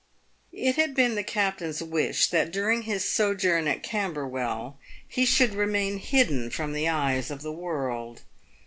It 0.51 0.77
had 0.77 0.95
been 0.95 1.13
the 1.13 1.21
captain's 1.23 1.83
wish 1.83 2.25
that, 2.31 2.51
during 2.51 2.81
his 2.81 3.05
sojourn 3.05 3.67
at 3.67 3.83
Cam 3.83 4.15
berwell, 4.15 4.79
he 5.07 5.27
should 5.27 5.53
remain 5.53 5.99
hidden 5.99 6.49
from 6.49 6.73
the 6.73 6.89
eyes 6.89 7.29
of 7.29 7.43
the 7.43 7.53
world. 7.53 8.23